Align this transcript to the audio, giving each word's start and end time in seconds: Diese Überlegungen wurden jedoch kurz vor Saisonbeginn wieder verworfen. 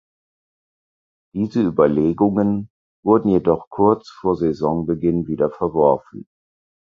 Diese 1.35 1.61
Überlegungen 1.61 2.71
wurden 3.05 3.29
jedoch 3.29 3.69
kurz 3.69 4.09
vor 4.09 4.35
Saisonbeginn 4.35 5.27
wieder 5.27 5.51
verworfen. 5.51 6.25